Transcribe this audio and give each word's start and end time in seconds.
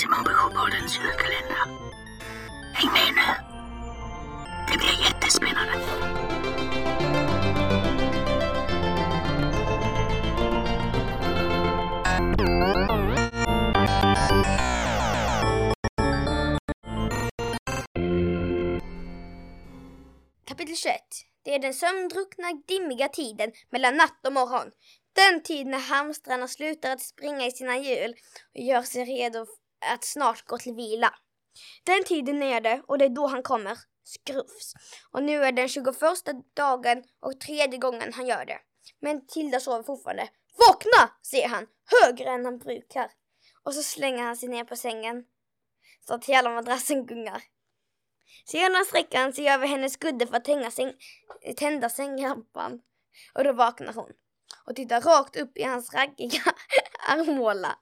Simon 0.00 0.24
Bysjöpoddens 0.24 0.98
julkalender. 0.98 1.64
Häng 2.74 2.92
med 2.92 3.14
nu! 3.14 3.28
Det 4.72 4.78
blir 4.78 5.04
jättespännande! 5.04 5.74
Kapitel 20.44 20.76
21. 20.76 21.00
Det 21.44 21.54
är 21.54 21.58
den 21.58 21.74
sömndruckna, 21.74 22.62
dimmiga 22.68 23.08
tiden 23.08 23.52
mellan 23.70 23.96
natt 23.96 24.26
och 24.26 24.32
morgon. 24.32 24.70
Den 25.12 25.42
tid 25.42 25.66
när 25.66 25.78
hamstrarna 25.78 26.48
slutar 26.48 26.90
att 26.90 27.02
springa 27.02 27.46
i 27.46 27.50
sina 27.50 27.78
hjul 27.78 28.14
och 28.54 28.60
gör 28.60 28.82
sig 28.82 29.04
redo 29.04 29.46
att 29.80 30.04
snart 30.04 30.46
gå 30.46 30.58
till 30.58 30.74
vila. 30.74 31.14
Den 31.84 32.04
tiden 32.04 32.42
är 32.42 32.60
det 32.60 32.82
och 32.88 32.98
det 32.98 33.04
är 33.04 33.08
då 33.08 33.26
han 33.26 33.42
kommer, 33.42 33.78
Skrufs. 34.04 34.74
Och 35.10 35.22
nu 35.22 35.44
är 35.44 35.52
den 35.52 35.68
21 35.68 35.94
dagen 36.56 37.04
och 37.20 37.40
tredje 37.40 37.78
gången 37.78 38.12
han 38.12 38.26
gör 38.26 38.44
det. 38.44 38.58
Men 39.00 39.26
Tilda 39.26 39.60
sover 39.60 39.82
fortfarande. 39.82 40.28
Vakna! 40.68 41.10
säger 41.22 41.48
han, 41.48 41.66
högre 42.02 42.30
än 42.30 42.44
han 42.44 42.58
brukar. 42.58 43.10
Och 43.62 43.74
så 43.74 43.82
slänger 43.82 44.22
han 44.22 44.36
sig 44.36 44.48
ner 44.48 44.64
på 44.64 44.76
sängen 44.76 45.24
så 46.06 46.14
att 46.14 46.24
hela 46.24 46.50
madrassen 46.50 47.06
gungar. 47.06 47.42
Sedan 48.44 48.84
sträcker 48.84 49.18
han 49.18 49.32
sig 49.32 49.48
över 49.48 49.66
hennes 49.66 49.96
kudde 49.96 50.26
för 50.26 50.36
att 50.36 50.44
tända, 50.44 50.70
säng, 50.70 50.92
tända 51.56 51.88
sänglampan. 51.88 52.80
Och 53.34 53.44
då 53.44 53.52
vaknar 53.52 53.92
hon 53.92 54.12
och 54.66 54.76
tittar 54.76 55.00
rakt 55.00 55.36
upp 55.36 55.58
i 55.58 55.62
hans 55.62 55.94
raggiga 55.94 56.42
armhåla. 57.08 57.78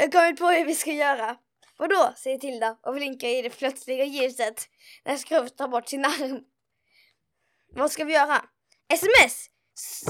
Jag 0.00 0.06
har 0.06 0.10
kommit 0.10 0.40
på 0.40 0.46
hur 0.46 0.64
vi 0.64 0.74
ska 0.74 0.92
göra. 0.92 1.36
Vadå? 1.78 2.12
säger 2.16 2.38
Tilda 2.38 2.76
och 2.82 2.94
blinkar 2.94 3.28
i 3.28 3.42
det 3.42 3.50
plötsliga 3.50 4.04
ljuset 4.04 4.68
när 5.04 5.16
Skrufs 5.16 5.56
tar 5.56 5.68
bort 5.68 5.88
sin 5.88 6.04
arm. 6.04 6.40
Vad 7.74 7.92
ska 7.92 8.04
vi 8.04 8.12
göra? 8.12 8.44
SMS! 8.92 9.46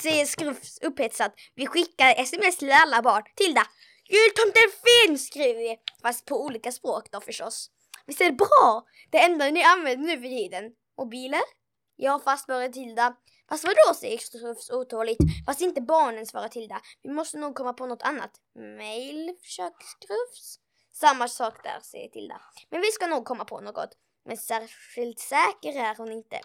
säger 0.00 0.26
Skrufs 0.26 0.78
upphetsat. 0.82 1.34
Vi 1.54 1.66
skickar 1.66 2.14
sms 2.16 2.56
till 2.56 2.72
alla 2.72 3.02
barn. 3.02 3.22
Tilda! 3.36 3.66
Jultomten 4.08 4.70
finns! 4.84 5.26
skriver 5.26 5.60
vi. 5.60 5.76
Fast 6.02 6.26
på 6.26 6.44
olika 6.44 6.72
språk 6.72 7.10
då 7.10 7.20
förstås. 7.20 7.70
Visst 8.06 8.20
är 8.20 8.24
det 8.24 8.36
bra? 8.36 8.82
Det 9.10 9.18
enda 9.18 9.50
ni 9.50 9.62
använder 9.62 10.06
nu 10.06 10.22
för 10.22 10.28
tiden. 10.28 10.64
Mobiler? 10.98 11.42
Ja, 11.96 12.20
fast 12.24 12.44
svarar 12.44 12.68
Tilda. 12.68 13.16
Fast 13.48 13.64
vadå, 13.64 13.94
säger 13.94 14.18
Skrufs 14.18 14.70
otåligt. 14.70 15.18
Fast 15.46 15.60
inte 15.60 15.80
barnen, 15.80 16.26
svarar 16.26 16.48
Tilda. 16.48 16.80
Vi 17.02 17.10
måste 17.10 17.38
nog 17.38 17.54
komma 17.54 17.72
på 17.72 17.86
något 17.86 18.02
annat. 18.02 18.30
Mail, 18.78 19.36
försöker 19.42 19.84
Skrufs. 19.84 20.58
Samma 20.92 21.28
sak 21.28 21.62
där, 21.62 21.80
säger 21.80 22.08
Tilda. 22.08 22.40
Men 22.70 22.80
vi 22.80 22.86
ska 22.86 23.06
nog 23.06 23.24
komma 23.24 23.44
på 23.44 23.60
något. 23.60 23.90
Men 24.24 24.36
särskilt 24.36 25.18
säker 25.18 25.78
är 25.78 25.96
hon 25.96 26.12
inte. 26.12 26.40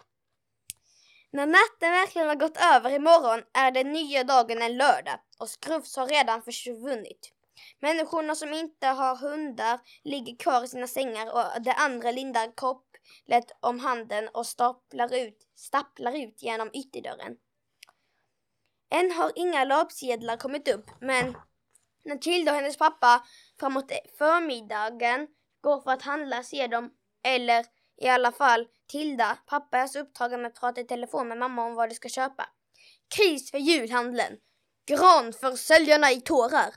När 1.30 1.46
natten 1.46 1.92
verkligen 1.92 2.28
har 2.28 2.36
gått 2.36 2.56
över 2.74 2.90
imorgon 2.90 3.42
är 3.54 3.70
den 3.70 3.92
nya 3.92 4.24
dagen 4.24 4.62
en 4.62 4.76
lördag 4.76 5.20
och 5.38 5.48
Skrufs 5.48 5.96
har 5.96 6.06
redan 6.06 6.42
försvunnit. 6.42 7.32
Människorna 7.80 8.34
som 8.34 8.52
inte 8.52 8.86
har 8.86 9.16
hundar 9.16 9.80
ligger 10.04 10.36
kvar 10.36 10.64
i 10.64 10.68
sina 10.68 10.86
sängar 10.86 11.32
och 11.34 11.62
de 11.62 11.70
andra 11.70 12.10
lindar 12.10 12.56
kopplet 12.56 13.50
om 13.60 13.78
handen 13.80 14.28
och 14.28 14.46
staplar 14.46 15.14
ut, 15.14 15.48
stapplar 15.54 16.16
ut 16.16 16.42
genom 16.42 16.70
ytterdörren. 16.72 17.36
Än 18.90 19.12
har 19.12 19.32
inga 19.34 19.64
löpsedlar 19.64 20.36
kommit 20.36 20.68
upp 20.68 20.86
men 21.00 21.36
när 22.04 22.16
Tilda 22.16 22.52
och 22.52 22.58
hennes 22.58 22.76
pappa 22.76 23.26
framåt 23.60 23.92
förmiddagen 24.18 25.28
går 25.60 25.80
för 25.80 25.90
att 25.90 26.02
handla 26.02 26.42
ser 26.42 26.68
de, 26.68 26.90
eller 27.22 27.66
i 27.96 28.08
alla 28.08 28.32
fall 28.32 28.66
Tilda, 28.86 29.38
pappa 29.46 29.78
är 29.78 29.86
så 29.86 29.98
upptagen 29.98 30.42
med 30.42 30.48
att 30.48 30.60
prata 30.60 30.80
i 30.80 30.84
telefon 30.84 31.28
med 31.28 31.38
mamma 31.38 31.64
om 31.64 31.74
vad 31.74 31.88
de 31.88 31.94
ska 31.94 32.08
köpa. 32.08 32.48
Kris 33.16 33.50
för 33.50 33.58
julhandeln. 33.58 34.36
Gran 34.86 35.32
för 35.32 35.56
säljarna 35.56 36.10
i 36.10 36.20
tårar. 36.20 36.74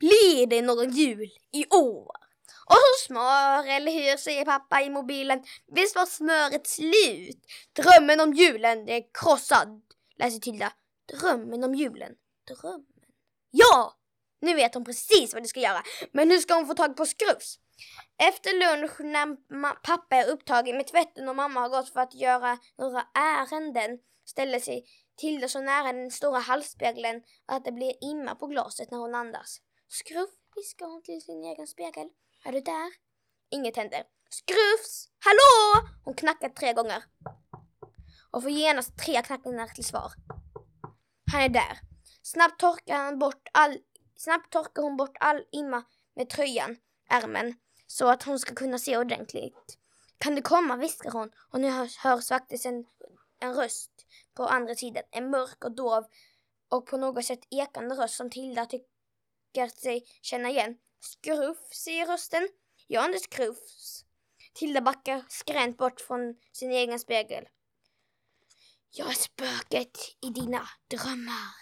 Blir 0.00 0.46
det 0.46 0.62
någon 0.62 0.90
jul 0.90 1.30
i 1.52 1.66
år? 1.66 2.12
Och 2.66 2.76
så 2.76 3.06
smör, 3.06 3.66
eller 3.66 3.92
hur, 3.92 4.16
säger 4.16 4.44
pappa 4.44 4.82
i 4.82 4.90
mobilen. 4.90 5.42
Visst 5.66 5.96
var 5.96 6.06
smöret 6.06 6.66
slut? 6.66 7.46
Drömmen 7.72 8.20
om 8.20 8.34
julen 8.34 8.88
är 8.88 9.02
krossad, 9.14 9.82
läser 10.18 10.38
Tilda. 10.38 10.72
Drömmen 11.12 11.64
om 11.64 11.74
julen. 11.74 12.12
Drömmen. 12.48 12.86
Ja! 13.50 13.96
Nu 14.40 14.54
vet 14.54 14.74
hon 14.74 14.84
precis 14.84 15.34
vad 15.34 15.42
du 15.42 15.48
ska 15.48 15.60
göra. 15.60 15.82
Men 16.12 16.30
hur 16.30 16.38
ska 16.38 16.54
hon 16.54 16.66
få 16.66 16.74
tag 16.74 16.96
på 16.96 17.06
Skrufs? 17.06 17.58
Efter 18.22 18.52
lunch 18.52 19.00
när 19.00 19.74
pappa 19.74 20.16
är 20.16 20.28
upptagen 20.28 20.76
med 20.76 20.86
tvätten 20.86 21.28
och 21.28 21.36
mamma 21.36 21.60
har 21.60 21.68
gått 21.68 21.92
för 21.92 22.00
att 22.00 22.14
göra 22.14 22.58
några 22.78 23.02
ärenden 23.14 23.98
ställer 24.24 24.60
sig 24.60 24.84
Tilda 25.16 25.48
så 25.48 25.60
nära 25.60 25.92
den 25.92 26.10
stora 26.10 26.38
halsspegeln 26.38 27.22
att 27.46 27.64
det 27.64 27.72
blir 27.72 27.94
imma 28.04 28.34
på 28.34 28.46
glaset 28.46 28.90
när 28.90 28.98
hon 28.98 29.14
andas. 29.14 29.60
Skruff, 29.92 30.30
viskar 30.56 30.86
hon 30.86 31.02
till 31.02 31.22
sin 31.22 31.44
egen 31.44 31.66
spegel. 31.66 32.08
Är 32.44 32.52
du 32.52 32.60
där? 32.60 32.92
Inget 33.50 33.76
händer. 33.76 34.04
Skrufs! 34.30 35.08
Hallå! 35.24 35.88
Hon 36.04 36.14
knackar 36.14 36.48
tre 36.48 36.72
gånger. 36.72 37.04
Och 38.30 38.42
får 38.42 38.50
genast 38.50 38.98
tre 38.98 39.22
knackningar 39.22 39.66
till 39.66 39.84
svar. 39.84 40.12
Han 41.32 41.42
är 41.42 41.48
där. 41.48 41.78
Snabbt 42.22 42.60
torkar, 42.60 42.96
han 42.96 43.18
bort 43.18 43.48
all, 43.52 43.78
snabbt 44.16 44.52
torkar 44.52 44.82
hon 44.82 44.96
bort 44.96 45.16
all 45.20 45.44
imma 45.52 45.82
med 46.14 46.30
tröjan, 46.30 46.76
ärmen, 47.08 47.54
så 47.86 48.08
att 48.08 48.22
hon 48.22 48.38
ska 48.38 48.54
kunna 48.54 48.78
se 48.78 48.96
ordentligt. 48.96 49.78
Kan 50.18 50.34
du 50.34 50.42
komma, 50.42 50.76
viskar 50.76 51.10
hon 51.10 51.30
och 51.52 51.60
nu 51.60 51.70
hörs, 51.70 51.96
hörs 51.96 52.28
faktiskt 52.28 52.66
en, 52.66 52.84
en 53.40 53.54
röst 53.54 54.06
på 54.34 54.46
andra 54.46 54.74
sidan. 54.74 55.02
En 55.10 55.30
mörk 55.30 55.64
och 55.64 55.72
dov 55.72 56.04
och 56.68 56.86
på 56.86 56.96
något 56.96 57.24
sätt 57.24 57.46
ekande 57.50 57.94
röst 57.94 58.14
som 58.14 58.30
Tilda 58.30 58.66
tycker 59.52 59.68
sig 59.68 60.06
känna 60.22 60.50
igen. 60.50 60.76
Skruff, 61.00 61.58
säger 61.72 62.06
rösten. 62.06 62.48
Jag 62.86 63.04
är 63.04 63.08
inte 63.08 63.20
Skruffs. 63.20 64.04
Tilda 64.54 64.80
backar 64.80 65.24
skränt 65.28 65.78
bort 65.78 66.00
från 66.00 66.36
sin 66.52 66.72
egen 66.72 67.00
spegel. 67.00 67.48
Jag 68.90 69.08
är 69.08 69.14
spöket 69.14 69.98
i 70.20 70.30
dina 70.30 70.68
drömmar. 70.88 71.54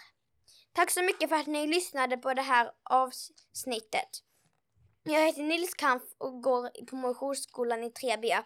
Tack 0.73 0.91
så 0.91 1.03
mycket 1.03 1.29
för 1.29 1.37
att 1.37 1.47
ni 1.47 1.67
lyssnade 1.67 2.17
på 2.17 2.35
det 2.35 2.43
här 2.43 2.71
avsnittet. 2.83 4.09
Jag 5.03 5.27
heter 5.27 5.43
Nils 5.43 5.75
Kampf 5.75 6.05
och 6.19 6.43
går 6.43 6.87
på 6.87 6.97
Motionsskolan 6.97 7.85
i 7.85 7.89
3B. 7.89 8.43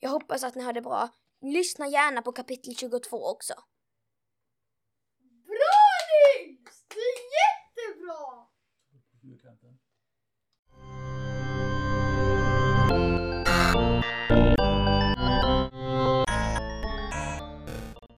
Jag 0.00 0.10
hoppas 0.10 0.44
att 0.44 0.54
ni 0.54 0.62
har 0.62 0.72
det 0.72 0.82
bra. 0.82 1.08
Lyssna 1.42 1.88
gärna 1.88 2.22
på 2.22 2.32
kapitel 2.32 2.76
22 2.76 3.26
också. 3.26 3.54